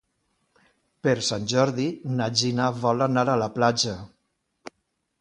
Per 1.07 1.13
Sant 1.27 1.45
Jordi 1.53 1.87
na 2.15 2.31
Gina 2.43 2.73
vol 2.81 3.09
anar 3.09 3.29
a 3.31 3.39
la 3.47 3.55
platja. 3.61 3.99